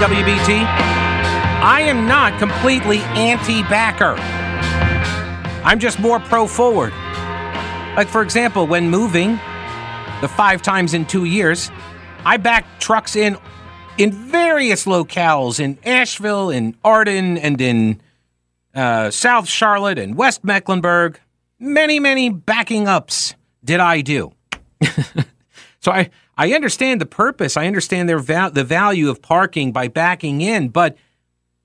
[0.00, 0.64] Talk 1110, 99.3 WBT.
[1.62, 4.14] I am not completely anti backer.
[5.62, 6.92] I'm just more pro forward.
[7.96, 9.32] Like, for example, when moving
[10.22, 11.70] the five times in two years,
[12.24, 13.36] I backed trucks in
[13.98, 18.00] in various locales in Asheville, in Arden, and in
[18.74, 21.20] uh, South Charlotte and West Mecklenburg.
[21.58, 24.32] Many, many backing ups did I do.
[25.80, 26.08] so I,
[26.40, 27.58] I understand the purpose.
[27.58, 30.96] I understand their val- the value of parking by backing in, but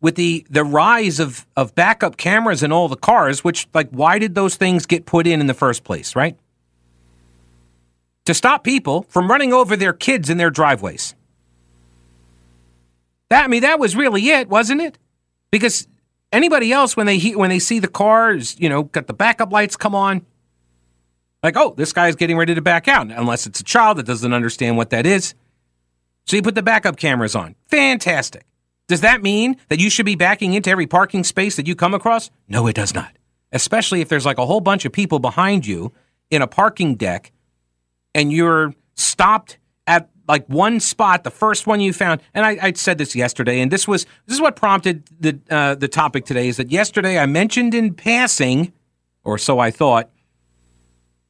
[0.01, 4.19] with the the rise of of backup cameras in all the cars, which like why
[4.19, 6.37] did those things get put in in the first place, right?
[8.25, 11.15] To stop people from running over their kids in their driveways.
[13.29, 14.99] That I mean that was really it, wasn't it?
[15.51, 15.87] Because
[16.33, 19.53] anybody else when they he- when they see the cars, you know, got the backup
[19.53, 20.25] lights come on,
[21.45, 24.33] like, oh, this guy's getting ready to back out, unless it's a child that doesn't
[24.33, 25.33] understand what that is.
[26.25, 27.55] So you put the backup cameras on.
[27.67, 28.45] Fantastic.
[28.87, 31.93] Does that mean that you should be backing into every parking space that you come
[31.93, 32.29] across?
[32.47, 33.15] No, it does not.
[33.51, 35.91] Especially if there's like a whole bunch of people behind you
[36.29, 37.31] in a parking deck
[38.13, 39.57] and you're stopped
[39.87, 42.21] at like one spot, the first one you found.
[42.33, 45.75] And I, I said this yesterday, and this was this is what prompted the uh,
[45.75, 46.47] the topic today.
[46.47, 48.73] Is that yesterday I mentioned in passing,
[49.23, 50.09] or so I thought,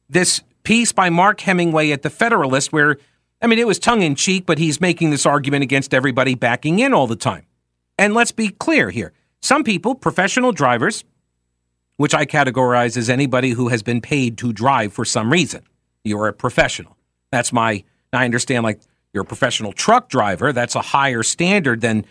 [0.08, 2.98] this piece by Mark Hemingway at the Federalist, where
[3.40, 6.78] I mean, it was tongue in cheek, but he's making this argument against everybody backing
[6.78, 7.44] in all the time.
[7.98, 11.04] And let's be clear here some people, professional drivers,
[11.96, 15.62] which I categorize as anybody who has been paid to drive for some reason.
[16.04, 16.96] You're a professional.
[17.30, 18.80] That's my, I understand like
[19.12, 20.52] you're a professional truck driver.
[20.52, 22.04] That's a higher standard than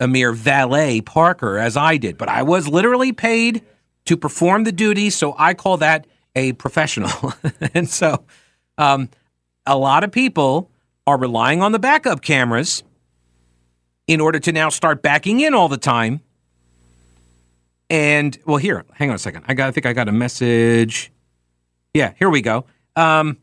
[0.00, 2.16] a mere valet parker as I did.
[2.18, 3.62] But I was literally paid
[4.04, 6.06] to perform the duty, So I call that
[6.38, 7.34] a professional.
[7.74, 8.24] and so,
[8.78, 9.08] um,
[9.66, 10.70] a lot of people
[11.06, 12.82] are relying on the backup cameras
[14.06, 16.20] in order to now start backing in all the time.
[17.90, 19.44] And well, here, hang on a second.
[19.48, 19.68] I got.
[19.68, 21.10] I think I got a message.
[21.94, 22.66] Yeah, here we go.
[22.96, 23.38] Um,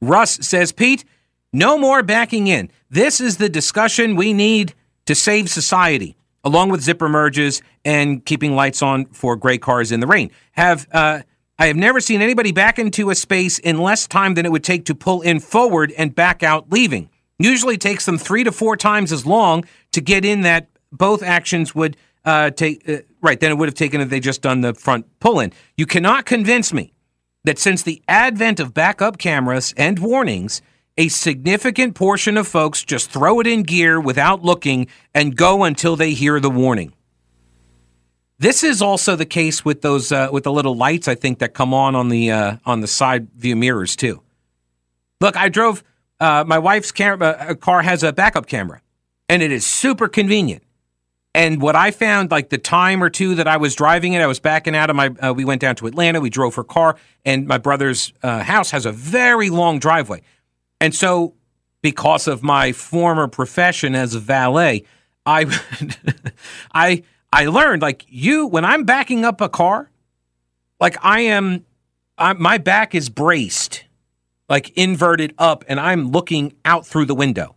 [0.00, 1.04] Russ says, Pete,
[1.52, 2.70] no more backing in.
[2.90, 4.74] This is the discussion we need
[5.04, 10.00] to save society, along with zipper merges and keeping lights on for gray cars in
[10.00, 10.30] the rain.
[10.52, 11.22] Have uh,
[11.58, 14.64] I have never seen anybody back into a space in less time than it would
[14.64, 17.10] take to pull in forward and back out leaving.
[17.38, 21.74] Usually takes them three to four times as long to get in that both actions
[21.74, 24.74] would uh, take, uh, right, than it would have taken if they just done the
[24.74, 25.52] front pull in.
[25.76, 26.92] You cannot convince me
[27.44, 30.62] that since the advent of backup cameras and warnings,
[30.96, 35.96] a significant portion of folks just throw it in gear without looking and go until
[35.96, 36.92] they hear the warning.
[38.42, 41.54] This is also the case with those uh, with the little lights I think that
[41.54, 44.20] come on on the uh, on the side view mirrors too.
[45.20, 45.84] Look, I drove
[46.18, 48.82] uh, my wife's camera, uh, car has a backup camera,
[49.28, 50.64] and it is super convenient.
[51.32, 54.26] And what I found, like the time or two that I was driving it, I
[54.26, 55.10] was backing out of my.
[55.20, 56.20] Uh, we went down to Atlanta.
[56.20, 60.20] We drove her car, and my brother's uh, house has a very long driveway,
[60.80, 61.34] and so
[61.80, 64.82] because of my former profession as a valet,
[65.24, 65.46] I
[66.74, 69.90] I I learned like you when I'm backing up a car,
[70.80, 71.64] like I am,
[72.18, 73.84] I, my back is braced,
[74.48, 77.56] like inverted up, and I'm looking out through the window.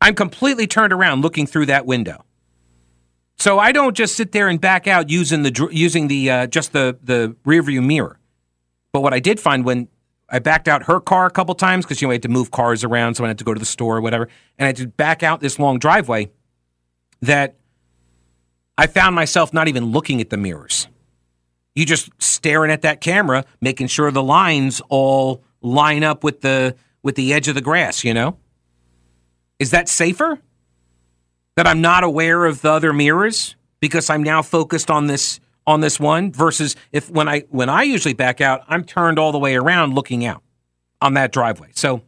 [0.00, 2.24] I'm completely turned around looking through that window.
[3.36, 6.72] So I don't just sit there and back out using the using the uh, just
[6.72, 8.18] the the rearview mirror.
[8.92, 9.88] But what I did find when
[10.28, 12.50] I backed out her car a couple times because you know I had to move
[12.50, 14.28] cars around, so I had to go to the store or whatever,
[14.58, 16.30] and I had to back out this long driveway.
[17.22, 17.56] That
[18.78, 20.86] I found myself not even looking at the mirrors.
[21.74, 26.76] You just staring at that camera, making sure the lines all line up with the
[27.02, 28.38] with the edge of the grass, you know?
[29.58, 30.38] Is that safer?
[31.56, 35.80] That I'm not aware of the other mirrors because I'm now focused on this on
[35.80, 39.38] this one versus if when I when I usually back out, I'm turned all the
[39.38, 40.42] way around looking out
[41.00, 41.70] on that driveway.
[41.74, 42.02] So,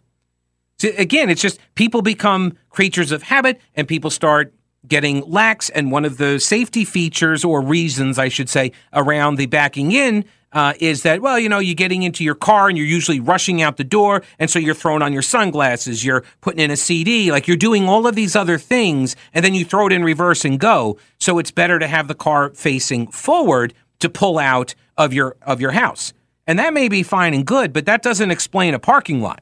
[0.79, 4.55] so again, it's just people become creatures of habit and people start
[4.87, 5.71] getting lax.
[5.71, 10.25] And one of the safety features or reasons, I should say, around the backing in
[10.53, 13.63] uh, is that, well, you know, you're getting into your car and you're usually rushing
[13.63, 14.23] out the door.
[14.39, 17.89] And so you're throwing on your sunglasses, you're putting in a CD, like you're doing
[17.89, 19.17] all of these other things.
[19.33, 20.99] And then you throw it in reverse and go.
[21.19, 25.61] So it's better to have the car facing forward to pull out of your of
[25.61, 26.13] your house.
[26.47, 29.41] And that may be fine and good, but that doesn't explain a parking lot.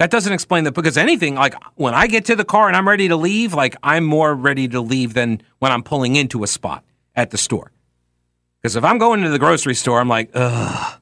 [0.00, 2.88] That doesn't explain that because anything like when I get to the car and I'm
[2.88, 6.46] ready to leave, like I'm more ready to leave than when I'm pulling into a
[6.46, 7.70] spot at the store.
[8.62, 10.98] Because if I'm going to the grocery store, I'm like, ugh.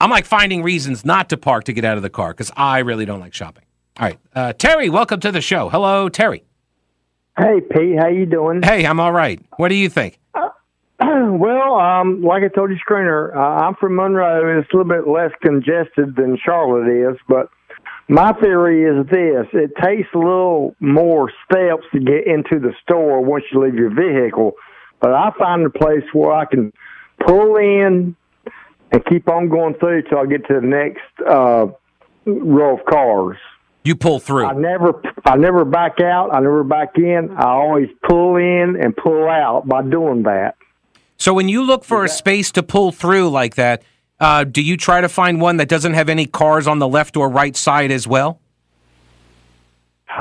[0.00, 2.80] I'm like finding reasons not to park to get out of the car because I
[2.80, 3.62] really don't like shopping.
[4.00, 4.18] All right.
[4.34, 5.68] Uh, Terry, welcome to the show.
[5.68, 6.42] Hello, Terry.
[7.38, 8.62] Hey, Pete, how you doing?
[8.64, 9.40] Hey, I'm all right.
[9.58, 10.18] What do you think?
[11.00, 14.58] well, um, like I told you, screener, uh, I'm from Monroe.
[14.58, 17.48] It's a little bit less congested than Charlotte is, but
[18.08, 23.20] my theory is this: it takes a little more steps to get into the store
[23.22, 24.52] once you leave your vehicle.
[25.00, 26.72] But I find a place where I can
[27.24, 28.16] pull in
[28.90, 31.66] and keep on going through till I get to the next uh,
[32.24, 33.36] row of cars.
[33.84, 34.46] You pull through.
[34.46, 36.34] I never, I never back out.
[36.34, 37.30] I never back in.
[37.36, 40.56] I always pull in and pull out by doing that.
[41.16, 43.82] So when you look for a space to pull through like that,
[44.20, 47.16] uh, do you try to find one that doesn't have any cars on the left
[47.16, 48.40] or right side as well?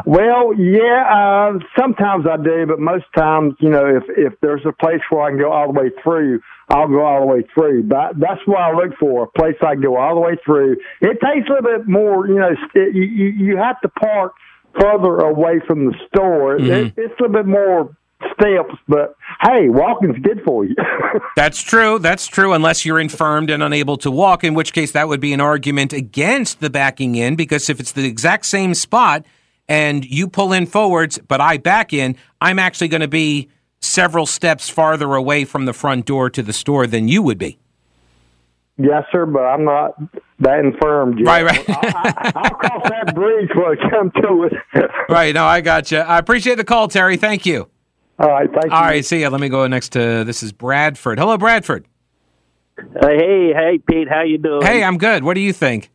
[0.05, 4.71] Well, yeah, uh, sometimes I do, but most times, you know, if if there's a
[4.71, 7.83] place where I can go all the way through, I'll go all the way through.
[7.83, 10.77] But that's what I look for a place I can go all the way through.
[11.01, 12.51] It takes a little bit more, you know.
[12.75, 14.33] It, you you have to park
[14.79, 16.59] further away from the store.
[16.59, 16.69] Mm-hmm.
[16.71, 17.96] It, it's a little bit more
[18.33, 20.75] steps, but hey, walking's good for you.
[21.35, 21.99] That's true.
[21.99, 25.33] That's true, unless you're infirmed and unable to walk, in which case that would be
[25.33, 29.25] an argument against the backing in, because if it's the exact same spot
[29.67, 33.49] and you pull in forwards, but I back in, I'm actually going to be
[33.81, 37.59] several steps farther away from the front door to the store than you would be.
[38.79, 39.99] Yes, sir, but I'm not
[40.39, 41.27] that infirmed yet.
[41.27, 41.65] Right, right.
[41.67, 44.91] I, will cross that bridge when I come to it.
[45.09, 45.33] right.
[45.33, 45.97] No, I got you.
[45.97, 47.17] I appreciate the call, Terry.
[47.17, 47.69] Thank you.
[48.19, 48.49] All right.
[48.51, 48.85] Thank All you.
[48.85, 49.05] right.
[49.05, 49.29] See ya.
[49.29, 51.19] Let me go next to this is Bradford.
[51.19, 51.85] Hello, Bradford.
[52.79, 54.07] Uh, hey, hey, Pete.
[54.07, 54.61] How you doing?
[54.63, 55.23] Hey, I'm good.
[55.23, 55.91] What do you think?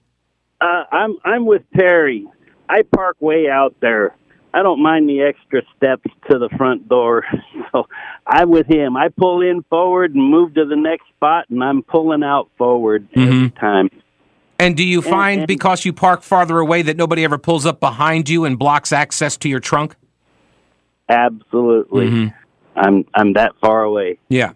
[0.61, 2.27] Uh, I'm I'm with Terry.
[2.69, 4.15] I park way out there.
[4.55, 7.25] I don't mind the extra steps to the front door.
[7.71, 7.87] So
[8.27, 8.99] I'm with him.
[8.99, 13.11] I pull in forward and move to the next spot, and I'm pulling out forward
[13.11, 13.21] mm-hmm.
[13.23, 13.89] every time.
[14.59, 17.65] And do you find and, and, because you park farther away that nobody ever pulls
[17.65, 19.97] up behind you and blocks access to your trunk?
[21.13, 22.07] Absolutely.
[22.07, 22.79] Mm-hmm.
[22.79, 24.19] I'm I'm that far away.
[24.29, 24.53] Yeah.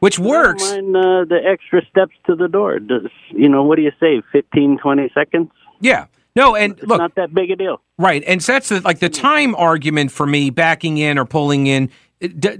[0.00, 0.62] Which works.
[0.70, 2.78] Mind uh, the extra steps to the door.
[2.78, 5.50] Does, you know, what do you say, 15, 20 seconds?
[5.80, 6.06] Yeah.
[6.36, 8.22] No, and it's look, not that big a deal, right?
[8.24, 11.90] And so that's the, like the time argument for me, backing in or pulling in.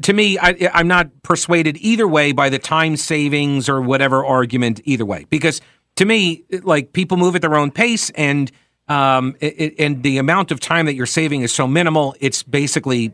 [0.03, 4.81] To me, I, I'm not persuaded either way by the time savings or whatever argument
[4.85, 5.61] either way, because
[5.95, 8.51] to me, like people move at their own pace, and
[8.89, 13.13] um, it, and the amount of time that you're saving is so minimal, it's basically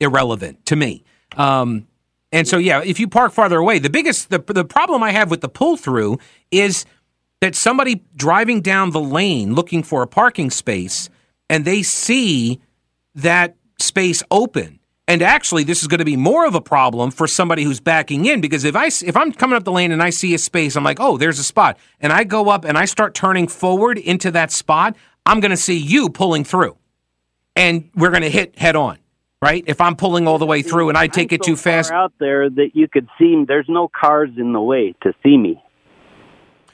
[0.00, 1.04] irrelevant to me.
[1.36, 1.86] Um,
[2.32, 5.30] and so, yeah, if you park farther away, the biggest the the problem I have
[5.30, 6.18] with the pull through
[6.50, 6.86] is
[7.40, 11.10] that somebody driving down the lane looking for a parking space
[11.50, 12.60] and they see
[13.14, 14.78] that space open.
[15.08, 18.24] And actually, this is going to be more of a problem for somebody who's backing
[18.24, 20.76] in because if I if I'm coming up the lane and I see a space,
[20.76, 23.98] I'm like, oh, there's a spot, and I go up and I start turning forward
[23.98, 24.96] into that spot,
[25.26, 26.76] I'm going to see you pulling through,
[27.54, 28.98] and we're going to hit head on,
[29.40, 29.64] right?
[29.66, 31.92] If I'm pulling all the way through and I take I'm it so too fast,
[31.92, 35.62] out there that you could see, there's no cars in the way to see me.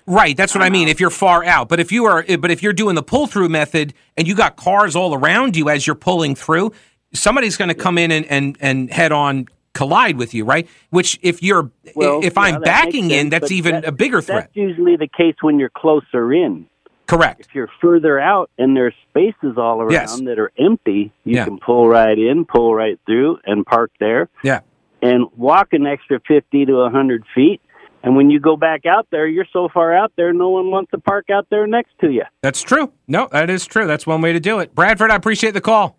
[0.06, 0.88] Right, that's what I mean.
[0.88, 3.26] If you're far out, but if you are, eh, but if you're doing the pull
[3.26, 6.72] through method and you got cars all around you as you're pulling through,
[7.12, 10.66] somebody's going to come in and, and and head on collide with you, right?
[10.90, 14.22] Which if you're well, if yeah, I'm backing sense, in, that's even that, a bigger
[14.22, 14.44] threat.
[14.54, 16.66] That's usually the case when you're closer in.
[17.08, 17.40] Correct.
[17.40, 20.20] If you're further out and there's spaces all around yes.
[20.20, 21.44] that are empty, you yeah.
[21.44, 24.28] can pull right in, pull right through, and park there.
[24.44, 24.60] Yeah.
[25.00, 27.60] And walk an extra 50 to 100 feet
[28.02, 30.90] and when you go back out there, you're so far out there, no one wants
[30.92, 32.22] to park out there next to you.
[32.42, 32.92] That's true.
[33.06, 33.86] No, that is true.
[33.86, 34.74] That's one way to do it.
[34.74, 35.98] Bradford, I appreciate the call.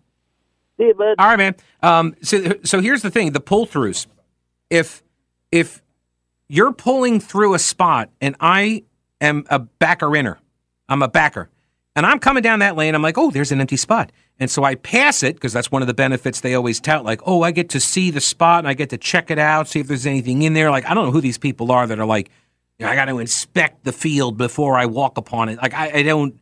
[0.78, 1.16] See you, bud.
[1.18, 1.54] All right, man.
[1.82, 4.06] Um, so, so here's the thing: the pull throughs.
[4.70, 5.02] If
[5.52, 5.82] if
[6.48, 8.84] you're pulling through a spot, and I
[9.20, 10.38] am a backer inner,
[10.90, 11.48] I'm a backer,
[11.96, 12.94] and I'm coming down that lane.
[12.94, 14.12] I'm like, oh, there's an empty spot.
[14.38, 17.04] And so I pass it because that's one of the benefits they always tout.
[17.04, 19.68] Like, oh, I get to see the spot and I get to check it out,
[19.68, 20.70] see if there's anything in there.
[20.70, 22.30] Like, I don't know who these people are that are like,
[22.78, 25.58] you know, I got to inspect the field before I walk upon it.
[25.60, 26.40] Like, I, I don't,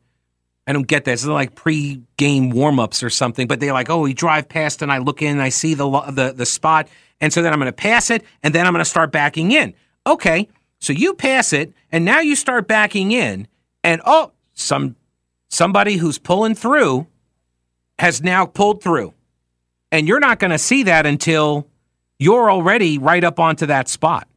[0.68, 1.12] I don't get that.
[1.12, 3.48] It's like pre-game warm-ups or something.
[3.48, 5.88] But they're like, oh, we drive past and I look in and I see the
[6.10, 6.88] the the spot,
[7.22, 9.50] and so then I'm going to pass it and then I'm going to start backing
[9.50, 9.72] in.
[10.06, 10.46] Okay,
[10.78, 13.48] so you pass it and now you start backing in,
[13.82, 14.96] and oh, some
[15.48, 17.06] somebody who's pulling through
[17.98, 19.14] has now pulled through.
[19.90, 21.66] And you're not going to see that until
[22.18, 24.28] you're already right up onto that spot.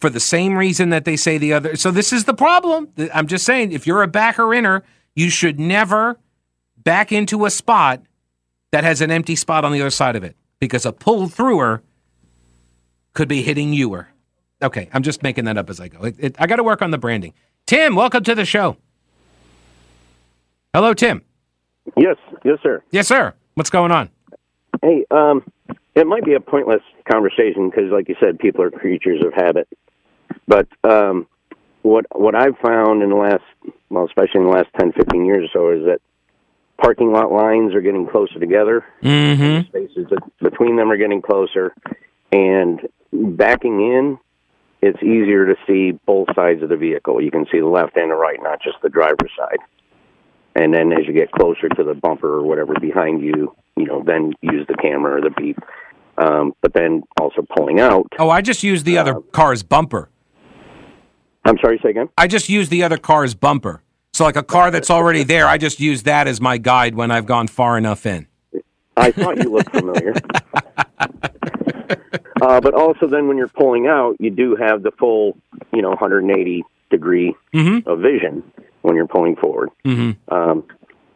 [0.00, 1.76] For the same reason that they say the other.
[1.76, 2.90] So this is the problem.
[3.12, 4.84] I'm just saying, if you're a backer inner,
[5.16, 6.18] you should never
[6.76, 8.02] back into a spot
[8.70, 11.82] that has an empty spot on the other side of it because a pull througher
[13.14, 14.04] could be hitting you.
[14.62, 16.02] Okay, I'm just making that up as I go.
[16.02, 17.32] It, it, I got to work on the branding.
[17.66, 18.76] Tim, welcome to the show.
[20.74, 21.22] Hello, Tim.
[21.96, 22.82] Yes, yes, sir.
[22.90, 23.32] Yes, sir.
[23.54, 24.10] What's going on?
[24.82, 25.42] Hey, um,
[25.94, 29.66] it might be a pointless conversation because, like you said, people are creatures of habit.
[30.46, 31.26] But um,
[31.80, 33.44] what what I've found in the last,
[33.88, 36.00] well, especially in the last 10, 15 years or so, is that
[36.82, 38.84] parking lot lines are getting closer together.
[39.02, 39.68] Mm-hmm.
[39.68, 41.74] Spaces between them are getting closer,
[42.30, 42.80] and
[43.10, 44.18] backing in,
[44.84, 47.22] it's easier to see both sides of the vehicle.
[47.22, 49.58] You can see the left and the right, not just the driver's side.
[50.54, 54.02] And then as you get closer to the bumper or whatever behind you, you know,
[54.04, 55.58] then use the camera or the beep.
[56.18, 58.06] Um, but then also pulling out.
[58.18, 60.10] Oh, I just used the other car's bumper.
[61.46, 62.10] I'm sorry, say again.
[62.18, 63.82] I just used the other car's bumper.
[64.12, 67.10] So, like a car that's already there, I just use that as my guide when
[67.10, 68.28] I've gone far enough in.
[68.96, 70.14] I thought you looked familiar.
[72.44, 75.36] uh, but also, then when you're pulling out, you do have the full,
[75.72, 77.86] you know, 180 degree Mhm.
[77.86, 78.42] of vision
[78.82, 79.70] when you're pulling forward.
[79.84, 80.16] Mhm.
[80.28, 80.64] Um,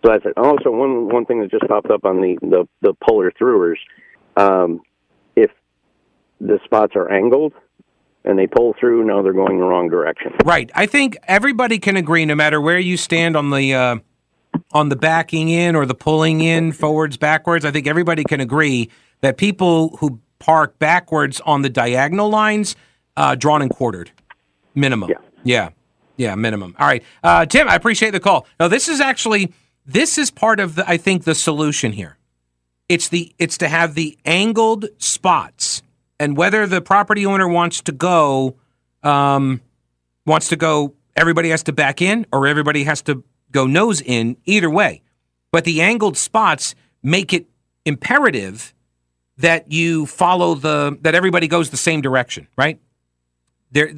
[0.02, 0.32] so that's it.
[0.37, 3.76] Also, one one thing that just popped up on the the, the pull throughers,
[4.37, 4.80] um,
[5.37, 5.50] if
[6.40, 7.52] the spots are angled
[8.25, 10.32] and they pull through, Now they're going the wrong direction.
[10.44, 10.70] Right.
[10.75, 13.97] I think everybody can agree, no matter where you stand on the uh,
[14.73, 17.64] on the backing in or the pulling in, forwards, backwards.
[17.64, 22.76] I think everybody can agree that people who park backwards on the diagonal lines,
[23.16, 24.11] uh, drawn and quartered,
[24.75, 25.11] minimum.
[25.11, 25.18] Yeah.
[25.45, 25.68] Yeah.
[26.16, 26.75] Yeah, minimum.
[26.80, 27.68] All right, uh, Tim.
[27.68, 28.45] I appreciate the call.
[28.59, 29.52] Now, this is actually
[29.87, 32.18] this is part of the I think the solution here.
[32.88, 35.80] It's the it's to have the angled spots,
[36.18, 38.57] and whether the property owner wants to go.
[39.04, 39.61] Um,
[40.28, 44.37] wants to go, everybody has to back in or everybody has to go nose in,
[44.45, 45.02] either way.
[45.50, 47.47] But the angled spots make it
[47.85, 48.75] imperative
[49.38, 52.78] that you follow the, that everybody goes the same direction, right?
[53.71, 53.92] There,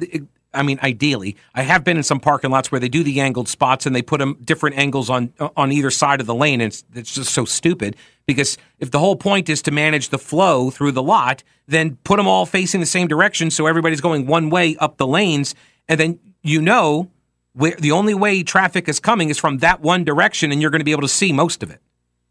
[0.53, 3.47] I mean, ideally, I have been in some parking lots where they do the angled
[3.47, 6.59] spots and they put them different angles on on either side of the lane.
[6.59, 7.95] And it's, it's just so stupid
[8.25, 12.17] because if the whole point is to manage the flow through the lot, then put
[12.17, 15.55] them all facing the same direction so everybody's going one way up the lanes,
[15.87, 17.09] and then you know
[17.53, 20.79] where the only way traffic is coming is from that one direction, and you're going
[20.79, 21.79] to be able to see most of it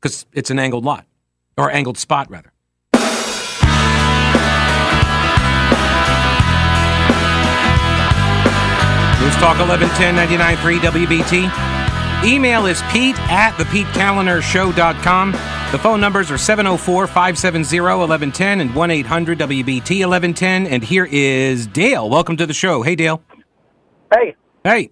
[0.01, 1.07] because it's an angled lot
[1.57, 2.53] or angled spot rather.
[9.21, 12.25] News Talk 1110 99.3 WBT.
[12.25, 15.33] Email is pete at thepetekalinershow.com.
[15.73, 20.67] The phone numbers are 704 570 1110 and 1 800 WBT 1110.
[20.67, 22.09] And here is Dale.
[22.09, 22.83] Welcome to the show.
[22.83, 23.23] Hey, Dale.
[24.13, 24.35] Hey,
[24.65, 24.91] Hey.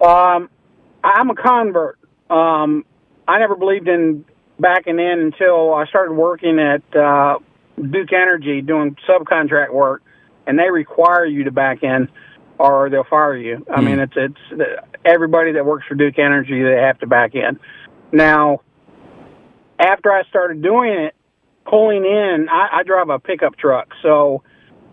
[0.00, 0.48] um,
[1.02, 1.98] I'm a convert.
[2.28, 2.84] Um,
[3.26, 4.24] I never believed in
[4.58, 7.38] backing in until I started working at uh,
[7.76, 10.02] Duke Energy doing subcontract work,
[10.50, 12.08] and they require you to back in,
[12.58, 13.64] or they'll fire you.
[13.72, 17.60] I mean, it's it's everybody that works for Duke Energy they have to back in.
[18.12, 18.62] Now,
[19.78, 21.14] after I started doing it,
[21.64, 24.42] pulling in, I, I drive a pickup truck, so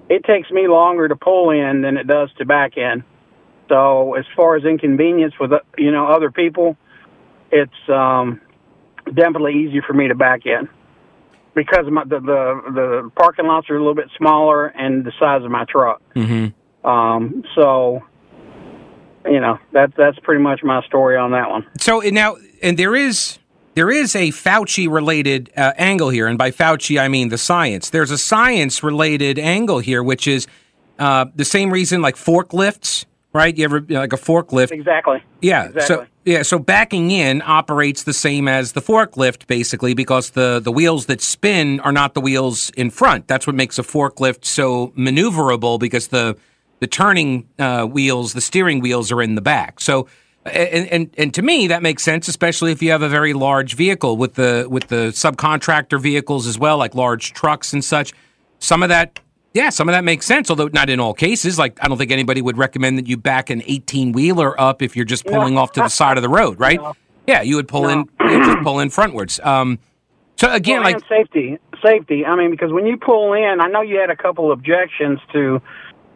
[0.10, 3.04] it takes me longer to pull in than it does to back in.
[3.68, 6.78] So as far as inconvenience with uh, you know other people,
[7.52, 8.42] it's um,
[9.08, 10.70] definitely easier for me to back in
[11.58, 15.44] because my, the, the the parking lots are a little bit smaller and the size
[15.44, 16.02] of my truck.
[16.16, 16.88] Mm-hmm.
[16.88, 18.04] Um, so
[19.26, 21.66] you know that's that's pretty much my story on that one.
[21.80, 23.40] So and now, and there is
[23.74, 27.90] there is a Fauci related uh, angle here, and by Fauci I mean the science.
[27.90, 30.46] There's a science related angle here, which is
[31.00, 33.58] uh, the same reason like forklifts, right?
[33.58, 34.72] You ever you know, like a forklift?
[34.72, 35.24] Exactly.
[35.42, 35.72] Yeah.
[35.72, 36.08] So Exactly.
[36.28, 36.42] Yeah.
[36.42, 41.22] So backing in operates the same as the forklift, basically, because the the wheels that
[41.22, 43.28] spin are not the wheels in front.
[43.28, 46.38] That's what makes a forklift so maneuverable because the
[46.80, 49.80] the turning uh, wheels, the steering wheels, are in the back.
[49.80, 50.08] So.
[50.46, 53.76] And, and and to me that makes sense, especially if you have a very large
[53.76, 58.14] vehicle with the with the subcontractor vehicles as well, like large trucks and such.
[58.60, 59.20] Some of that
[59.58, 61.58] yeah, some of that makes sense, although not in all cases.
[61.58, 64.96] Like, I don't think anybody would recommend that you back an 18 wheeler up if
[64.96, 66.80] you're just pulling off to the side of the road, right?
[67.26, 69.44] Yeah, you would pull in, you just pull in frontwards.
[69.44, 69.80] Um,
[70.36, 72.24] so again, well, like, safety, safety.
[72.24, 75.60] I mean, because when you pull in, I know you had a couple objections to,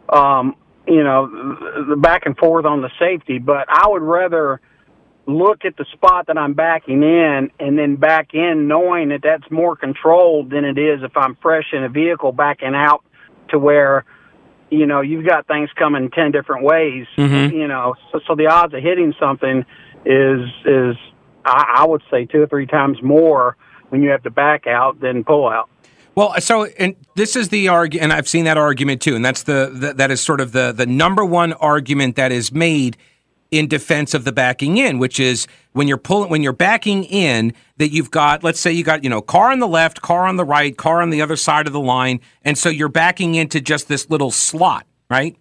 [0.08, 0.54] um,
[0.86, 1.26] you know,
[1.88, 4.60] the back and forth on the safety, but I would rather
[5.26, 9.50] look at the spot that I'm backing in and then back in, knowing that that's
[9.50, 13.04] more controlled than it is if I'm fresh in a vehicle backing out
[13.52, 14.04] to where.
[14.70, 17.06] You know, you've got things coming ten different ways.
[17.18, 17.54] Mm-hmm.
[17.54, 19.66] You know, so, so the odds of hitting something
[20.06, 20.96] is is
[21.44, 23.58] I, I would say two or three times more
[23.90, 25.68] when you have to back out than pull out.
[26.14, 29.42] Well, so and this is the argument, and I've seen that argument too, and that's
[29.42, 32.96] the, the that is sort of the the number one argument that is made
[33.52, 37.52] in defense of the backing in, which is when you're pulling when you're backing in
[37.76, 40.36] that you've got let's say you got you know car on the left, car on
[40.36, 43.60] the right, car on the other side of the line, and so you're backing into
[43.60, 45.36] just this little slot, right?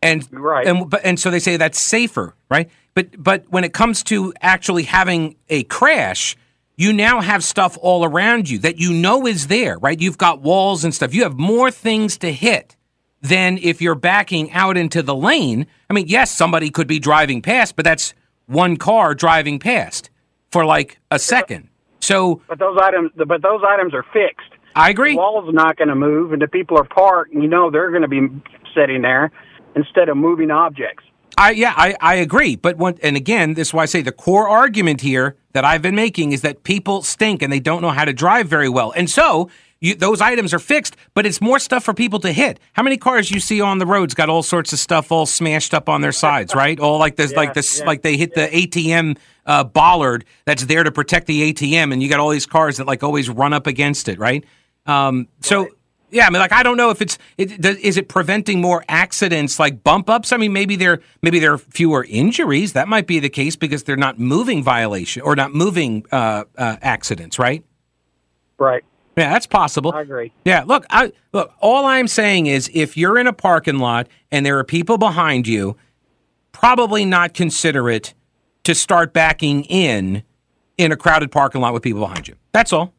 [0.00, 0.66] And Right.
[0.66, 2.70] and and so they say that's safer, right?
[2.94, 6.36] But but when it comes to actually having a crash,
[6.76, 9.98] you now have stuff all around you that you know is there, right?
[9.98, 11.14] You've got walls and stuff.
[11.14, 12.76] You have more things to hit
[13.20, 15.66] than if you're backing out into the lane.
[15.90, 18.14] I mean, yes, somebody could be driving past, but that's
[18.46, 20.10] one car driving past
[20.50, 21.68] for like a second.
[22.00, 24.50] So But those items, but those items are fixed.
[24.74, 25.14] I agree.
[25.14, 27.32] The wall's not going to move, and the people are parked.
[27.32, 28.28] And you know they're going to be
[28.74, 29.30] sitting there
[29.74, 31.04] instead of moving objects.
[31.36, 32.56] I yeah, I, I agree.
[32.56, 35.82] But one and again, this is why I say the core argument here that I've
[35.82, 38.92] been making is that people stink and they don't know how to drive very well.
[38.92, 39.48] And so
[39.80, 42.58] you, those items are fixed, but it's more stuff for people to hit.
[42.72, 45.72] How many cars you see on the roads got all sorts of stuff all smashed
[45.72, 46.78] up on their sides, right?
[46.80, 50.82] All like this, like this, yeah, like they hit the ATM uh, bollard that's there
[50.82, 53.66] to protect the ATM, and you got all these cars that like always run up
[53.66, 54.44] against it, right?
[54.86, 55.68] Um, so
[56.10, 58.84] yeah, I mean, like I don't know if it's it, does, is it preventing more
[58.88, 60.32] accidents like bump ups?
[60.32, 62.72] I mean, maybe there maybe there are fewer injuries.
[62.72, 66.76] That might be the case because they're not moving violation or not moving uh, uh,
[66.80, 67.64] accidents, right?
[68.58, 68.84] Right.
[69.18, 69.92] Yeah, that's possible.
[69.92, 70.32] I agree.
[70.44, 71.52] Yeah, look, I look.
[71.60, 75.46] All I'm saying is, if you're in a parking lot and there are people behind
[75.46, 75.76] you,
[76.52, 78.14] probably not consider it
[78.64, 80.22] to start backing in
[80.76, 82.36] in a crowded parking lot with people behind you.
[82.52, 82.92] That's all.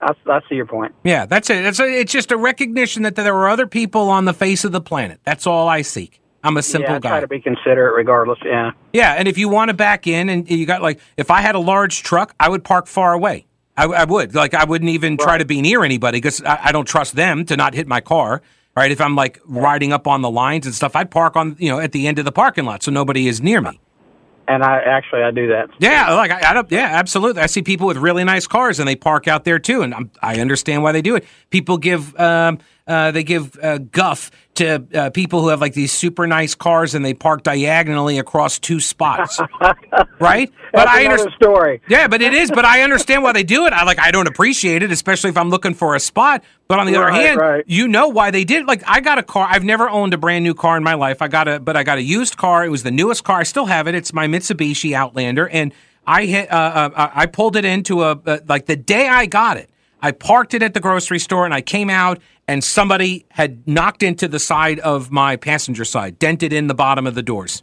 [0.00, 0.94] I, I see your point.
[1.04, 1.64] Yeah, that's it.
[1.66, 4.72] It's, a, it's just a recognition that there are other people on the face of
[4.72, 5.20] the planet.
[5.24, 6.20] That's all I seek.
[6.42, 7.08] I'm a simple yeah, I guy.
[7.10, 8.38] try to be considerate regardless.
[8.42, 8.70] Yeah.
[8.94, 11.54] Yeah, and if you want to back in and you got like, if I had
[11.54, 13.44] a large truck, I would park far away.
[13.80, 14.34] I, I would.
[14.34, 17.44] Like, I wouldn't even try to be near anybody because I, I don't trust them
[17.46, 18.42] to not hit my car.
[18.76, 18.92] Right?
[18.92, 21.80] If I'm like riding up on the lines and stuff, I'd park on, you know,
[21.80, 23.80] at the end of the parking lot so nobody is near me.
[24.46, 25.70] And I actually I do that.
[25.78, 26.70] Yeah, like I, I don't.
[26.70, 27.42] Yeah, absolutely.
[27.42, 30.10] I see people with really nice cars and they park out there too, and I'm,
[30.22, 31.24] I understand why they do it.
[31.50, 32.58] People give um,
[32.90, 36.94] uh, they give uh, guff to uh, people who have like these super nice cars
[36.94, 39.38] and they park diagonally across two spots,
[40.18, 40.52] right?
[40.72, 41.30] But I understand.
[41.30, 41.80] The story.
[41.88, 42.50] Yeah, but it is.
[42.50, 43.72] But I understand why they do it.
[43.72, 44.00] I like.
[44.00, 46.42] I don't appreciate it, especially if I'm looking for a spot.
[46.66, 47.64] But on the other hand, right.
[47.68, 48.62] you know why they did.
[48.62, 48.66] it.
[48.66, 49.46] Like I got a car.
[49.48, 51.22] I've never owned a brand new car in my life.
[51.22, 52.64] I got a, but I got a used car.
[52.64, 53.38] It was the newest car.
[53.38, 53.94] I still have it.
[53.94, 55.72] It's my Mitsubishi Outlander, and
[56.08, 56.50] I hit.
[56.50, 59.70] Uh, uh, I pulled it into a uh, like the day I got it.
[60.02, 62.20] I parked it at the grocery store, and I came out,
[62.50, 67.06] and somebody had knocked into the side of my passenger side, dented in the bottom
[67.06, 67.62] of the doors.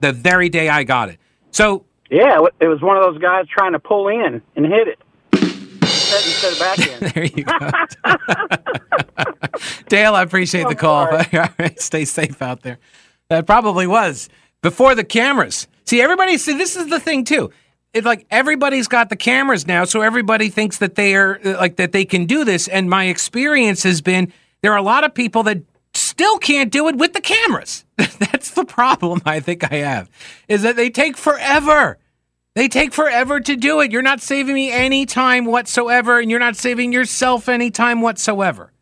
[0.00, 1.18] The very day I got it.
[1.50, 5.00] So Yeah, it was one of those guys trying to pull in and hit it
[5.32, 7.10] instead, instead of back in.
[7.14, 7.58] There you go.
[9.88, 11.06] Dale, I appreciate the call.
[11.58, 12.78] Right, stay safe out there.
[13.30, 14.28] That probably was
[14.62, 15.66] before the cameras.
[15.84, 16.38] See, everybody.
[16.38, 17.50] See, this is the thing too.
[18.04, 22.04] Like everybody's got the cameras now, so everybody thinks that they are like that they
[22.04, 22.68] can do this.
[22.68, 25.62] And my experience has been there are a lot of people that
[25.94, 27.84] still can't do it with the cameras.
[27.96, 30.10] That's the problem I think I have
[30.48, 31.98] is that they take forever.
[32.54, 33.92] They take forever to do it.
[33.92, 38.72] You're not saving me any time whatsoever, and you're not saving yourself any time whatsoever.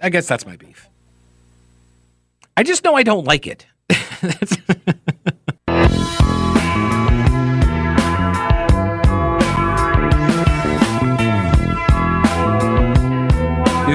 [0.00, 0.88] I guess that's my beef.
[2.56, 3.66] I just know I don't like it.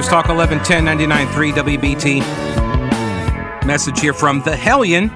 [0.00, 3.66] News Talk 1110 99.3 WBT.
[3.66, 5.08] Message here from the Hellion.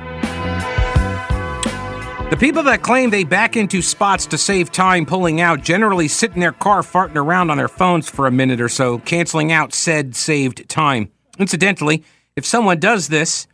[2.29, 6.35] The people that claim they back into spots to save time pulling out generally sit
[6.35, 9.73] in their car farting around on their phones for a minute or so, canceling out
[9.73, 11.11] said saved time.
[11.38, 12.05] Incidentally,
[12.37, 13.47] if someone does this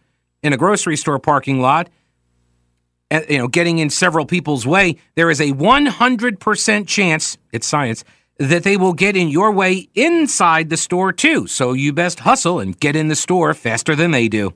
[0.43, 1.89] in a grocery store parking lot,
[3.13, 8.03] uh, you know, getting in several people's way, there is a 100% chance, it's science,
[8.41, 11.47] that they will get in your way inside the store too.
[11.47, 14.55] So you best hustle and get in the store faster than they do.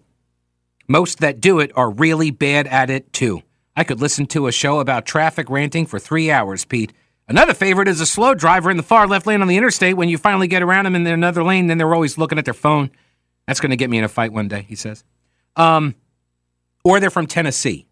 [0.88, 3.42] Most that do it are really bad at it too.
[3.76, 6.94] I could listen to a show about traffic ranting for three hours, Pete.
[7.28, 9.98] Another favorite is a slow driver in the far left lane on the interstate.
[9.98, 12.54] When you finally get around them in another lane, then they're always looking at their
[12.54, 12.90] phone.
[13.46, 15.04] That's going to get me in a fight one day, he says.
[15.56, 15.94] Um,
[16.84, 17.86] or they're from Tennessee.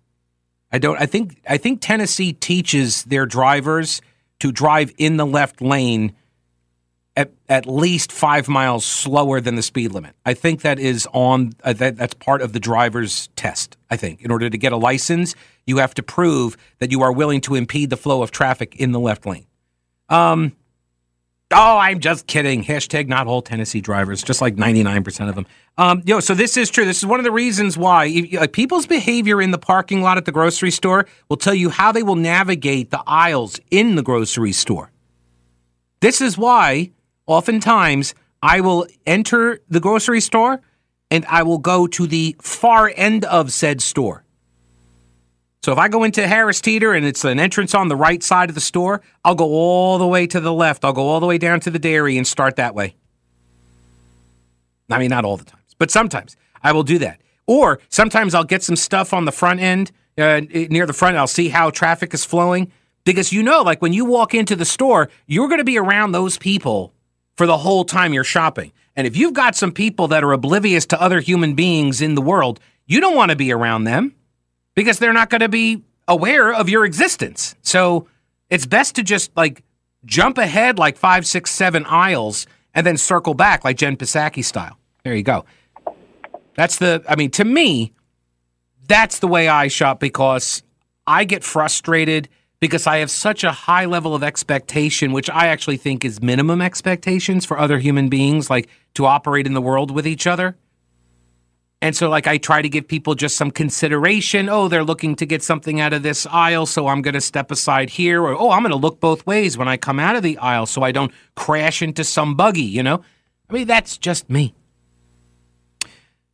[0.70, 0.98] I don't.
[0.98, 1.42] I think.
[1.46, 4.00] I think Tennessee teaches their drivers
[4.42, 6.16] to drive in the left lane
[7.16, 10.16] at, at least five miles slower than the speed limit.
[10.26, 11.52] I think that is on.
[11.62, 13.76] Uh, that, that's part of the driver's test.
[13.88, 17.12] I think in order to get a license, you have to prove that you are
[17.12, 19.46] willing to impede the flow of traffic in the left lane.
[20.08, 20.56] Um,
[21.52, 22.64] Oh, I'm just kidding.
[22.64, 25.46] Hashtag not all Tennessee drivers, just like 99% of them.
[25.78, 26.84] Um, yo, so this is true.
[26.84, 30.18] This is one of the reasons why if, like, people's behavior in the parking lot
[30.18, 34.02] at the grocery store will tell you how they will navigate the aisles in the
[34.02, 34.90] grocery store.
[36.00, 36.90] This is why
[37.26, 40.60] oftentimes I will enter the grocery store
[41.10, 44.21] and I will go to the far end of said store.
[45.64, 48.48] So if I go into Harris Teeter and it's an entrance on the right side
[48.48, 50.84] of the store, I'll go all the way to the left.
[50.84, 52.96] I'll go all the way down to the dairy and start that way.
[54.90, 57.20] I mean, not all the times, but sometimes I will do that.
[57.46, 61.16] Or sometimes I'll get some stuff on the front end, uh, near the front.
[61.16, 62.72] I'll see how traffic is flowing
[63.04, 66.10] because you know, like when you walk into the store, you're going to be around
[66.10, 66.92] those people
[67.36, 68.72] for the whole time you're shopping.
[68.96, 72.20] And if you've got some people that are oblivious to other human beings in the
[72.20, 74.14] world, you don't want to be around them
[74.74, 77.54] because they're not going to be aware of your existence.
[77.62, 78.08] So
[78.50, 79.62] it's best to just like
[80.04, 84.78] jump ahead like five, six, seven aisles and then circle back like Jen Psaki style.
[85.04, 85.44] There you go.
[86.54, 87.92] That's the, I mean, to me,
[88.86, 90.62] that's the way I shop because
[91.06, 92.28] I get frustrated
[92.60, 96.60] because I have such a high level of expectation, which I actually think is minimum
[96.60, 100.56] expectations for other human beings, like to operate in the world with each other.
[101.82, 104.48] And so, like, I try to give people just some consideration.
[104.48, 107.50] Oh, they're looking to get something out of this aisle, so I'm going to step
[107.50, 108.22] aside here.
[108.22, 110.66] Or, oh, I'm going to look both ways when I come out of the aisle
[110.66, 113.02] so I don't crash into some buggy, you know?
[113.50, 114.54] I mean, that's just me.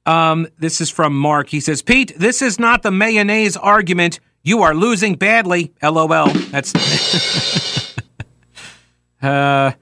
[0.05, 1.49] Um, this is from Mark.
[1.49, 4.21] He says, Pete, this is not the mayonnaise argument.
[4.43, 5.73] You are losing badly.
[5.83, 6.29] LOL.
[6.29, 6.75] That's.
[9.23, 9.73] uh,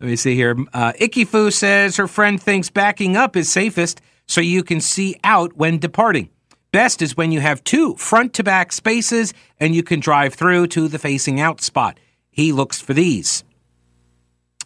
[0.00, 0.56] let me see here.
[0.72, 5.16] Uh, Icky Foo says her friend thinks backing up is safest so you can see
[5.24, 6.30] out when departing.
[6.72, 10.66] Best is when you have two front to back spaces and you can drive through
[10.68, 11.98] to the facing out spot.
[12.30, 13.44] He looks for these.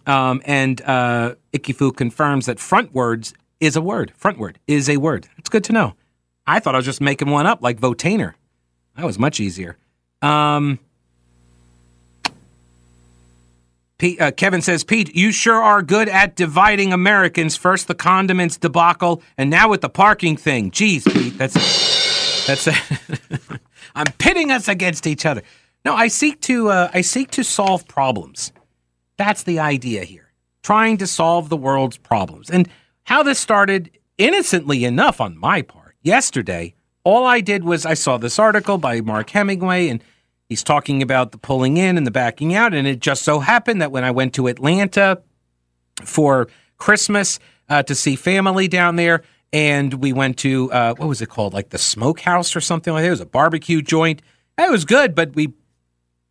[0.07, 4.12] Um, and uh, Ikifu confirms that frontwards is a word.
[4.20, 5.29] Frontward is a word.
[5.38, 5.94] It's good to know.
[6.46, 8.35] I thought I was just making one up like Votainer.
[8.96, 9.77] That was much easier.
[10.20, 10.81] Um,
[14.01, 17.55] Pete, uh, Kevin says, Pete, you sure are good at dividing Americans.
[17.55, 20.71] First the condiments debacle, and now with the parking thing.
[20.71, 22.67] Jeez, Pete, that's that's.
[22.67, 22.73] A
[23.95, 25.43] I'm pitting us against each other.
[25.85, 28.53] No, I seek to uh, I seek to solve problems.
[29.19, 30.33] That's the idea here.
[30.63, 32.71] Trying to solve the world's problems, and
[33.05, 35.97] how this started innocently enough on my part.
[36.01, 36.73] Yesterday,
[37.05, 40.03] all I did was I saw this article by Mark Hemingway and
[40.51, 42.75] He's talking about the pulling in and the backing out.
[42.75, 45.23] And it just so happened that when I went to Atlanta
[46.05, 51.23] for Christmas uh, to see family down there, and we went to, uh, what was
[51.23, 51.55] it called?
[51.55, 53.07] Like the smokehouse or something like that.
[53.07, 54.23] It was a barbecue joint.
[54.59, 55.53] It was good, but we,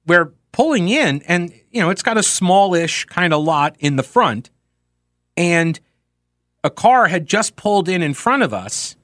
[0.06, 4.04] we're pulling in, and, you know, it's got a smallish kind of lot in the
[4.04, 4.50] front.
[5.38, 5.80] And
[6.62, 8.98] a car had just pulled in in front of us.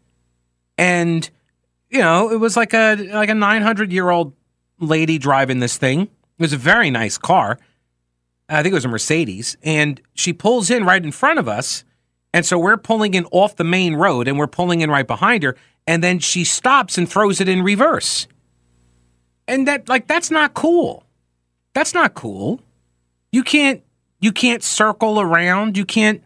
[0.78, 1.30] And,
[1.90, 4.34] you know, it was like a like a 900 year old
[4.80, 6.02] lady driving this thing.
[6.02, 6.10] It
[6.40, 7.60] was a very nice car.
[8.50, 9.58] I think it was a Mercedes.
[9.64, 11.84] And she pulls in right in front of us.
[12.34, 15.44] And so we're pulling in off the main road and we're pulling in right behind
[15.44, 15.56] her.
[15.88, 18.28] And then she stops and throws it in reverse.
[19.48, 21.06] And that, like, that's not cool.
[21.74, 22.62] That's not cool.
[23.32, 23.84] You can't,
[24.20, 25.78] you can't circle around.
[25.78, 26.24] You can't,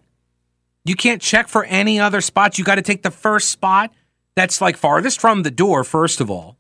[0.86, 2.58] you can't check for any other spots.
[2.58, 3.92] You got to take the first spot
[4.36, 6.56] that's like farthest from the door, first of all.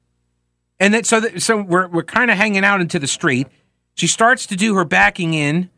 [0.79, 3.47] And then so so we're we're kind of hanging out into the street.
[3.95, 5.69] She starts to do her backing in,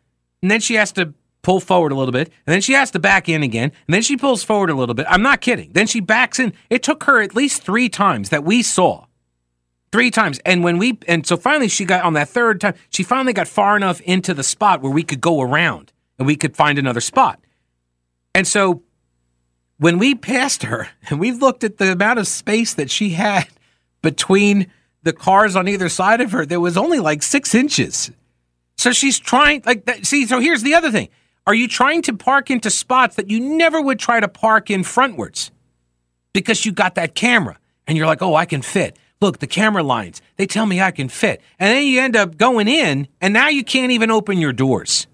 [0.42, 3.00] and then she has to pull forward a little bit, and then she has to
[3.00, 5.08] back in again, and then she pulls forward a little bit.
[5.10, 5.72] I'm not kidding.
[5.74, 6.54] Then she backs in.
[6.70, 9.06] It took her at least three times that we saw.
[9.92, 10.40] Three times.
[10.46, 13.48] And when we and so finally she got on that third time, she finally got
[13.48, 17.02] far enough into the spot where we could go around and we could find another
[17.02, 17.40] spot.
[18.34, 18.84] And so
[19.78, 23.48] when we passed her and we looked at the amount of space that she had
[24.02, 24.72] between
[25.04, 28.12] the cars on either side of her, there was only like six inches.
[28.78, 31.10] So she's trying, like, that, see, so here's the other thing.
[31.46, 34.82] Are you trying to park into spots that you never would try to park in
[34.82, 35.52] frontwards?
[36.34, 38.98] Because you got that camera and you're like, oh, I can fit.
[39.20, 41.42] Look, the camera lines, they tell me I can fit.
[41.60, 45.08] And then you end up going in and now you can't even open your doors.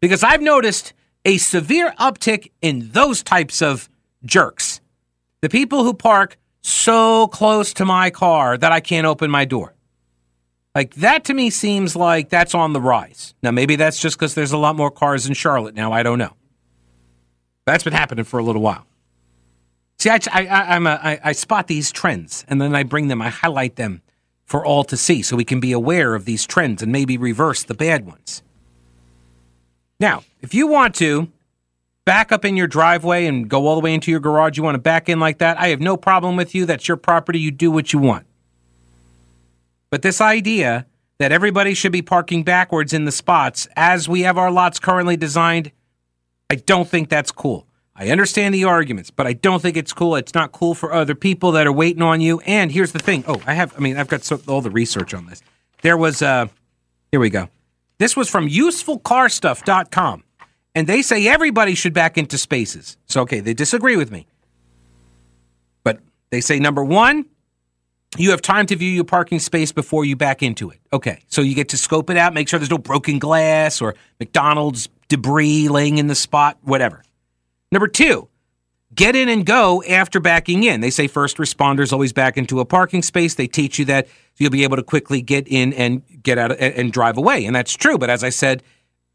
[0.00, 0.92] Because I've noticed
[1.24, 3.88] a severe uptick in those types of
[4.24, 4.80] jerks.
[5.40, 6.36] The people who park
[6.68, 9.74] so close to my car that I can't open my door.
[10.74, 13.34] Like that to me seems like that's on the rise.
[13.42, 15.92] Now, maybe that's just because there's a lot more cars in Charlotte now.
[15.92, 16.34] I don't know.
[17.64, 18.86] That's been happening for a little while.
[19.98, 23.20] See, I, I, I'm a, I, I spot these trends and then I bring them,
[23.20, 24.02] I highlight them
[24.44, 27.64] for all to see so we can be aware of these trends and maybe reverse
[27.64, 28.42] the bad ones.
[29.98, 31.28] Now, if you want to
[32.08, 34.74] back up in your driveway and go all the way into your garage, you want
[34.74, 36.64] to back in like that, I have no problem with you.
[36.64, 37.38] That's your property.
[37.38, 38.24] You do what you want.
[39.90, 40.86] But this idea
[41.18, 45.18] that everybody should be parking backwards in the spots as we have our lots currently
[45.18, 45.70] designed,
[46.48, 47.66] I don't think that's cool.
[47.94, 50.16] I understand the arguments, but I don't think it's cool.
[50.16, 52.40] It's not cool for other people that are waiting on you.
[52.46, 53.22] And here's the thing.
[53.28, 55.42] Oh, I have, I mean, I've got so, all the research on this.
[55.82, 56.46] There was, uh,
[57.10, 57.50] here we go.
[57.98, 60.24] This was from usefulcarstuff.com.
[60.78, 62.98] And they say everybody should back into spaces.
[63.06, 64.28] So, okay, they disagree with me.
[65.82, 65.98] But
[66.30, 67.26] they say number one,
[68.16, 70.78] you have time to view your parking space before you back into it.
[70.92, 73.96] Okay, so you get to scope it out, make sure there's no broken glass or
[74.20, 77.02] McDonald's debris laying in the spot, whatever.
[77.72, 78.28] Number two,
[78.94, 80.80] get in and go after backing in.
[80.80, 83.34] They say first responders always back into a parking space.
[83.34, 86.92] They teach you that you'll be able to quickly get in and get out and
[86.92, 87.98] drive away, and that's true.
[87.98, 88.62] But as I said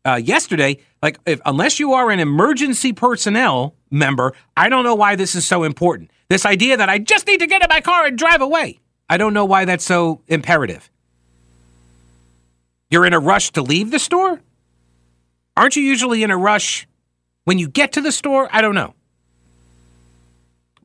[0.06, 5.16] uh, yesterday, like if, unless you are an emergency personnel member, I don't know why
[5.16, 6.12] this is so important.
[6.30, 8.80] This idea that I just need to get in my car and drive away.
[9.10, 10.90] I don't know why that's so imperative.
[12.90, 14.42] You're in a rush to leave the store?
[15.56, 16.88] Aren't you usually in a rush
[17.44, 18.50] when you get to the store?
[18.52, 18.96] I don't know.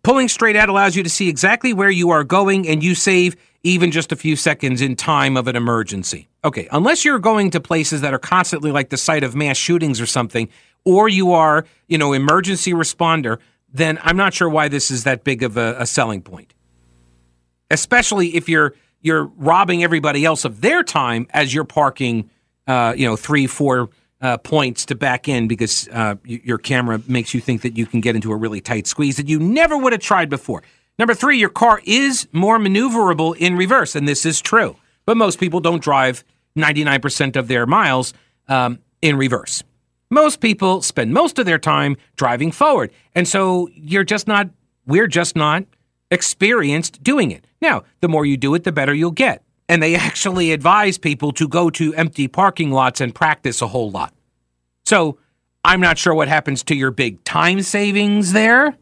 [0.03, 3.37] Pulling straight out allows you to see exactly where you are going and you save
[3.63, 6.28] even just a few seconds in time of an emergency.
[6.45, 10.01] Okay, unless you're going to places that are constantly like the site of mass shootings
[10.01, 10.49] or something,
[10.85, 13.39] or you are, you know, emergency responder,
[13.73, 16.55] then I'm not sure why this is that big of a, a selling point
[17.71, 22.29] especially if you're you're robbing everybody else of their time as you're parking,
[22.67, 27.33] uh, you know, three, four uh, points to back in because uh, your camera makes
[27.33, 29.93] you think that you can get into a really tight squeeze that you never would
[29.93, 30.65] have tried before.
[30.99, 34.77] Number three, your car is more maneuverable in reverse, and this is true.
[35.09, 36.23] But most people don't drive
[36.55, 38.13] 99% of their miles
[38.47, 39.63] um, in reverse.
[40.11, 42.91] Most people spend most of their time driving forward.
[43.15, 44.51] And so you're just not,
[44.85, 45.65] we're just not
[46.11, 47.47] experienced doing it.
[47.63, 49.43] Now, the more you do it, the better you'll get.
[49.67, 53.91] And they actually advise people to go to empty parking lots and practice a whole
[53.91, 54.13] lot.
[54.85, 55.17] So
[55.65, 58.77] I'm not sure what happens to your big time savings there.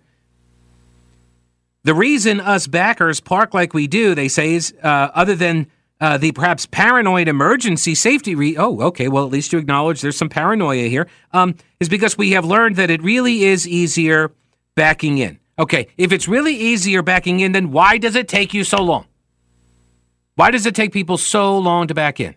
[1.85, 5.69] The reason us backers park like we do, they say, is uh, other than
[6.01, 8.35] uh, the perhaps paranoid emergency safety.
[8.35, 9.09] Re- oh, okay.
[9.09, 11.09] Well, at least you acknowledge there's some paranoia here.
[11.33, 14.33] Um, is because we have learned that it really is easier
[14.75, 15.39] backing in.
[15.59, 19.07] Okay, if it's really easier backing in, then why does it take you so long?
[20.35, 22.35] Why does it take people so long to back in?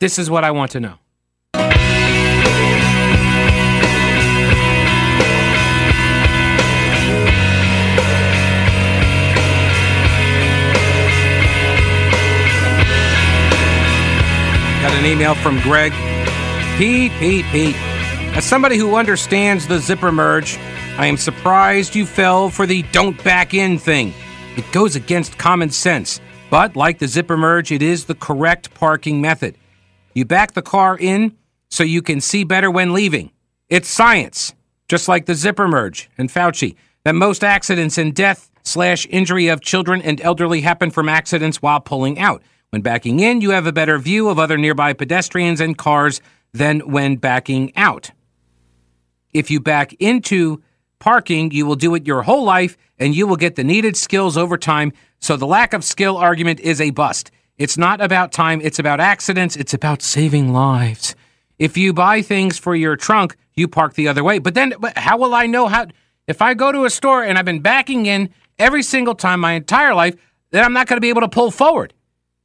[0.00, 0.98] This is what I want to know.
[15.16, 15.92] Email from Greg.
[16.76, 17.74] Pete, Pete, Pete.
[18.36, 20.58] As somebody who understands the zipper merge,
[20.98, 24.12] I am surprised you fell for the don't back in thing.
[24.58, 29.22] It goes against common sense, but like the zipper merge, it is the correct parking
[29.22, 29.56] method.
[30.12, 31.34] You back the car in
[31.70, 33.30] so you can see better when leaving.
[33.70, 34.54] It's science,
[34.86, 39.62] just like the zipper merge and Fauci, that most accidents and death slash injury of
[39.62, 42.42] children and elderly happen from accidents while pulling out.
[42.70, 46.20] When backing in, you have a better view of other nearby pedestrians and cars
[46.52, 48.10] than when backing out.
[49.32, 50.62] If you back into
[50.98, 54.36] parking, you will do it your whole life and you will get the needed skills
[54.36, 54.92] over time.
[55.20, 57.30] So the lack of skill argument is a bust.
[57.58, 61.14] It's not about time, it's about accidents, it's about saving lives.
[61.58, 64.38] If you buy things for your trunk, you park the other way.
[64.38, 65.86] But then how will I know how
[66.26, 69.52] if I go to a store and I've been backing in every single time my
[69.52, 70.16] entire life,
[70.50, 71.94] then I'm not going to be able to pull forward.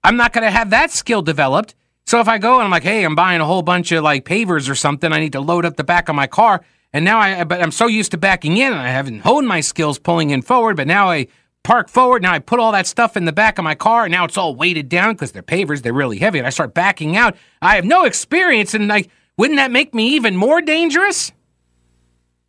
[0.04, 1.76] I'm not going to have that skill developed.
[2.06, 4.26] So if I go and I'm like, hey, I'm buying a whole bunch of like
[4.26, 6.62] pavers or something, I need to load up the back of my car.
[6.94, 9.62] And now I, but I'm so used to backing in and I haven't honed my
[9.62, 11.28] skills pulling in forward, but now I
[11.64, 12.22] park forward.
[12.22, 14.38] Now I put all that stuff in the back of my car and now it's
[14.38, 15.84] all weighted down because they're pavers.
[15.84, 16.40] They're really heavy.
[16.40, 17.38] And I start backing out.
[17.62, 18.74] I have no experience.
[18.74, 21.32] And like, wouldn't that make me even more dangerous?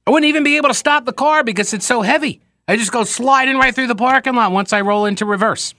[0.07, 2.41] I wouldn't even be able to stop the car because it's so heavy.
[2.67, 5.75] I just go sliding right through the parking lot once I roll into reverse.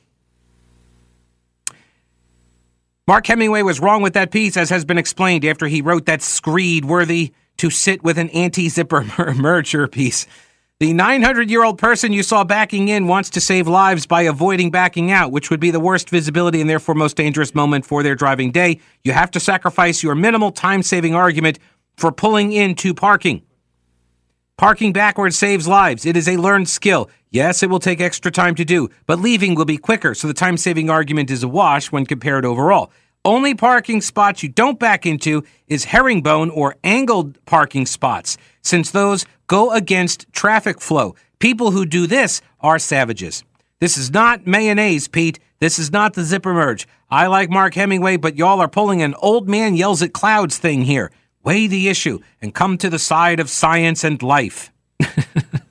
[3.05, 6.21] Mark Hemingway was wrong with that piece, as has been explained after he wrote that
[6.21, 9.03] screed worthy to sit with an anti zipper
[9.35, 10.25] merger piece.
[10.79, 14.71] The 900 year old person you saw backing in wants to save lives by avoiding
[14.71, 18.15] backing out, which would be the worst visibility and therefore most dangerous moment for their
[18.15, 18.79] driving day.
[19.03, 21.59] You have to sacrifice your minimal time saving argument
[21.97, 23.43] for pulling into parking.
[24.57, 26.05] Parking backwards saves lives.
[26.05, 27.09] It is a learned skill.
[27.33, 30.35] Yes, it will take extra time to do, but leaving will be quicker, so the
[30.35, 32.91] time saving argument is a wash when compared overall.
[33.25, 39.25] Only parking spots you don't back into is herringbone or angled parking spots, since those
[39.47, 41.15] go against traffic flow.
[41.39, 43.43] People who do this are savages.
[43.79, 45.39] This is not mayonnaise, Pete.
[45.59, 46.87] This is not the zipper merge.
[47.09, 50.83] I like Mark Hemingway, but y'all are pulling an old man yells at clouds thing
[50.83, 51.11] here.
[51.43, 54.71] Weigh the issue and come to the side of science and life.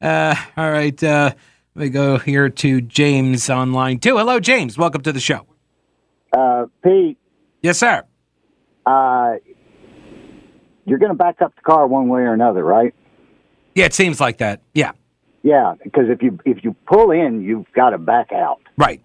[0.00, 1.02] uh, all right.
[1.02, 1.32] Uh,
[1.74, 4.16] let me go here to James online too.
[4.18, 4.76] Hello, James.
[4.76, 5.46] Welcome to the show.
[6.32, 7.18] Uh, Pete,
[7.62, 8.04] Yes, sir.
[8.86, 9.34] uh,
[10.86, 12.94] you're going to back up the car one way or another, right?
[13.74, 14.62] Yeah, it seems like that.
[14.74, 14.92] Yeah,
[15.42, 18.60] Yeah, because if you if you pull in, you've got to back out.
[18.76, 19.02] right.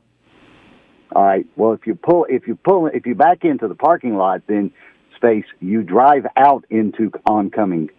[1.16, 1.46] All right.
[1.56, 4.72] Well, if you pull if you pull if you back into the parking lot, then
[5.16, 7.90] space you drive out into oncoming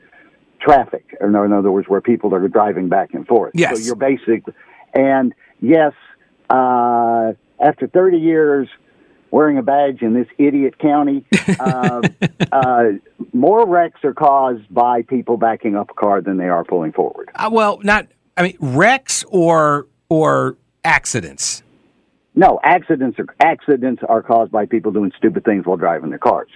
[0.61, 1.17] traffic.
[1.21, 3.53] Or in other words, where people are driving back and forth.
[3.55, 3.79] Yes.
[3.79, 4.45] So you're basic,
[4.95, 5.93] and yes,
[6.51, 8.69] uh, after 30 years
[9.31, 11.25] wearing a badge in this idiot county,
[11.61, 12.03] uh,
[12.53, 12.85] uh,
[13.33, 17.31] more wrecks are caused by people backing up a car than they are pulling forward.
[17.35, 18.07] Uh, well, not.
[18.37, 21.63] I mean, wrecks or or accidents.
[22.35, 26.49] No, accidents are accidents are caused by people doing stupid things while driving their cars.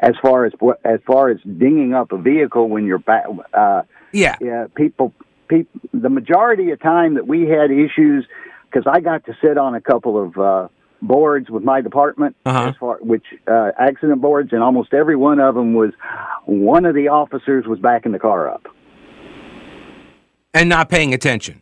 [0.00, 0.52] As far as
[0.84, 4.36] as far as dinging up a vehicle when you're back, uh, Yeah.
[4.40, 5.12] yeah, people,
[5.48, 8.26] people, the majority of time that we had issues,
[8.70, 10.68] because I got to sit on a couple of uh,
[11.00, 12.68] boards with my department, Uh-huh.
[12.70, 15.92] as far which uh, accident boards, and almost every one of them was
[16.46, 18.66] one of the officers was backing the car up.
[20.52, 21.60] And not paying attention.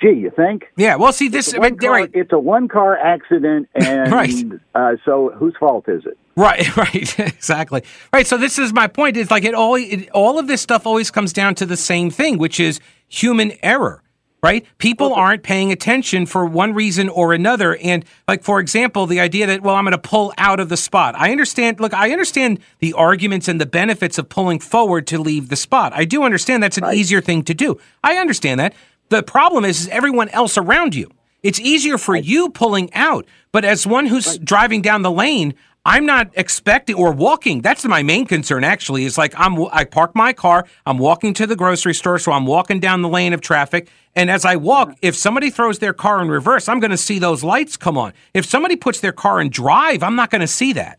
[0.00, 0.64] Gee, you think?
[0.76, 0.96] Yeah.
[0.96, 1.48] Well, see, this.
[1.48, 2.10] It's a mean, one car, right.
[2.14, 4.32] It's a one car accident, and Right.
[4.74, 6.16] uh, so whose fault is it?
[6.40, 7.82] Right, right, exactly.
[8.14, 8.26] Right.
[8.26, 9.18] So this is my point.
[9.18, 9.74] It's like it all.
[9.74, 13.52] It, all of this stuff always comes down to the same thing, which is human
[13.62, 14.02] error.
[14.42, 14.64] Right?
[14.78, 17.76] People aren't paying attention for one reason or another.
[17.76, 20.78] And like, for example, the idea that well, I'm going to pull out of the
[20.78, 21.14] spot.
[21.14, 21.78] I understand.
[21.78, 25.92] Look, I understand the arguments and the benefits of pulling forward to leave the spot.
[25.94, 27.78] I do understand that's an easier thing to do.
[28.02, 28.72] I understand that.
[29.10, 31.10] The problem is, is everyone else around you.
[31.42, 36.04] It's easier for you pulling out, but as one who's driving down the lane, I'm
[36.04, 37.62] not expecting or walking.
[37.62, 38.64] That's my main concern.
[38.64, 40.66] Actually, is like I'm I park my car.
[40.84, 43.88] I'm walking to the grocery store, so I'm walking down the lane of traffic.
[44.14, 47.18] And as I walk, if somebody throws their car in reverse, I'm going to see
[47.18, 48.12] those lights come on.
[48.34, 50.98] If somebody puts their car in drive, I'm not going to see that.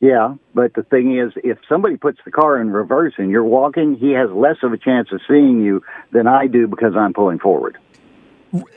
[0.00, 3.94] Yeah, but the thing is, if somebody puts the car in reverse and you're walking,
[3.94, 7.38] he has less of a chance of seeing you than I do because I'm pulling
[7.38, 7.78] forward.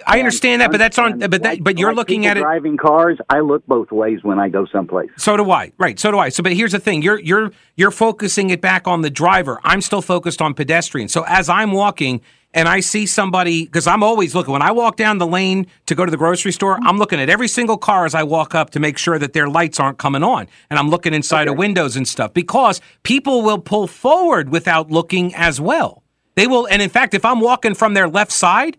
[0.05, 1.19] I understand that, but that's on.
[1.19, 2.41] But that, but you're like looking at it.
[2.41, 5.09] Driving cars, I look both ways when I go someplace.
[5.17, 5.71] So do I.
[5.77, 5.99] Right.
[5.99, 6.29] So do I.
[6.29, 7.01] So but here's the thing.
[7.01, 9.59] You're you're you're focusing it back on the driver.
[9.63, 11.11] I'm still focused on pedestrians.
[11.11, 12.21] So as I'm walking
[12.53, 15.95] and I see somebody because I'm always looking when I walk down the lane to
[15.95, 16.87] go to the grocery store, mm-hmm.
[16.87, 19.47] I'm looking at every single car as I walk up to make sure that their
[19.47, 20.47] lights aren't coming on.
[20.69, 25.35] And I'm looking inside of windows and stuff because people will pull forward without looking
[25.35, 26.03] as well.
[26.35, 28.77] They will and in fact if I'm walking from their left side,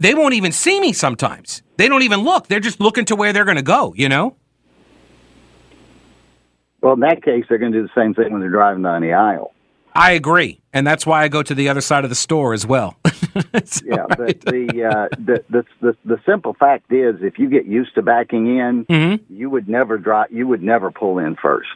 [0.00, 1.62] they won't even see me sometimes.
[1.76, 2.46] They don't even look.
[2.48, 4.36] They're just looking to where they're going to go, you know?
[6.80, 9.02] Well, in that case, they're going to do the same thing when they're driving down
[9.02, 9.52] the aisle.
[9.94, 12.66] I agree, and that's why I go to the other side of the store as
[12.66, 12.96] well.
[13.84, 17.94] Yeah, but the, uh, the the the the simple fact is, if you get used
[17.94, 19.32] to backing in, Mm-hmm.
[19.32, 20.32] you would never drive.
[20.32, 21.68] You would never pull in first.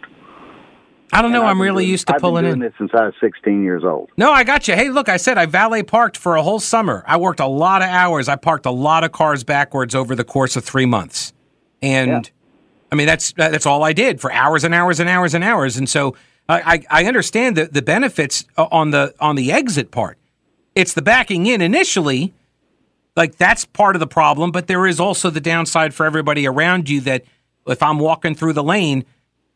[1.13, 1.45] I don't know.
[1.45, 2.69] I'm really doing- used to I've pulling been doing in.
[2.71, 4.11] this since I was 16 years old.
[4.17, 4.75] No, I got you.
[4.75, 7.05] Hey, look, I said I valet parked for a whole summer.
[7.07, 8.29] I worked a lot of hours.
[8.29, 11.33] I parked a lot of cars backwards over the course of three months,
[11.83, 12.21] and Yeah.
[12.91, 15.77] I mean that's that's all I did for hours and hours and hours and hours.
[15.77, 16.17] And so
[16.49, 20.17] I, I I understand the the benefits on the on the exit part.
[20.75, 22.33] It's the backing in initially,
[23.17, 24.51] like that's part of the problem.
[24.51, 27.25] But there is also the downside for everybody around you that
[27.67, 29.05] if I'm walking through the lane,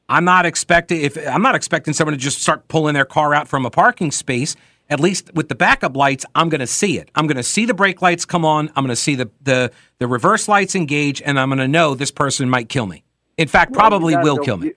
[0.09, 3.49] I'm not expecting if I'm not expecting someone to just start pulling their car out
[3.49, 4.57] from a parking space.
[4.89, 7.11] At least with the backup lights, I'm going to see it.
[7.17, 8.69] I'm going to see the brake lights come on.
[8.77, 11.95] I'm going to see the the the reverse lights engage, and I'm going to know
[11.97, 13.03] this person might kill me.
[13.37, 14.69] In fact, probably will kill me.
[14.69, 14.75] you-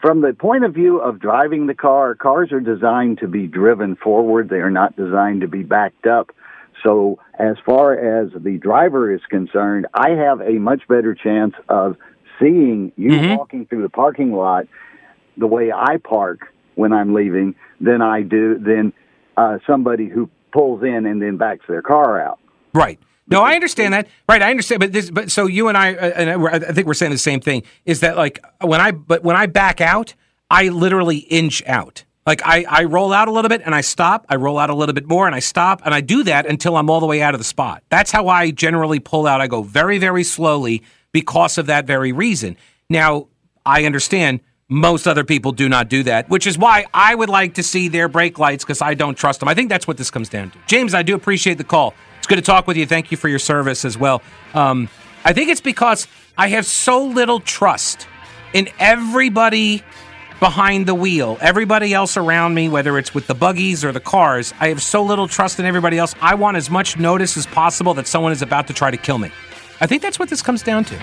[0.00, 3.96] From the point of view of driving the car, cars are designed to be driven
[3.96, 4.48] forward.
[4.48, 6.30] They are not designed to be backed up.
[6.84, 11.96] So, as far as the driver is concerned, I have a much better chance of
[12.42, 13.38] seeing you Mhm.
[13.38, 14.66] walking through the parking lot
[15.36, 18.92] the way I park when I'm leaving than I do than
[19.36, 22.38] uh, somebody who pulls in and then backs their car out.
[22.74, 22.98] Right.
[23.28, 24.08] No, I understand that.
[24.28, 24.80] Right, I understand.
[24.80, 27.18] But this, but so you and I, uh, and I, I think we're saying the
[27.18, 27.62] same thing.
[27.86, 30.14] Is that like when I, but when I back out,
[30.50, 32.04] I literally inch out.
[32.26, 34.26] Like I, I roll out a little bit and I stop.
[34.28, 36.76] I roll out a little bit more and I stop, and I do that until
[36.76, 37.82] I'm all the way out of the spot.
[37.88, 39.40] That's how I generally pull out.
[39.40, 40.82] I go very, very slowly
[41.12, 42.56] because of that very reason.
[42.88, 43.28] Now,
[43.64, 47.54] I understand most other people do not do that, which is why I would like
[47.54, 49.48] to see their brake lights because I don't trust them.
[49.48, 50.58] I think that's what this comes down to.
[50.66, 51.94] James, I do appreciate the call.
[52.18, 52.86] It's good to talk with you.
[52.86, 54.22] Thank you for your service as well.
[54.54, 54.88] Um,
[55.24, 56.08] I think it's because
[56.38, 58.06] I have so little trust
[58.54, 59.82] in everybody
[60.40, 64.52] behind the wheel, everybody else around me, whether it's with the buggies or the cars.
[64.58, 66.14] I have so little trust in everybody else.
[66.20, 69.18] I want as much notice as possible that someone is about to try to kill
[69.18, 69.30] me.
[69.82, 70.96] I think that's what this comes down to.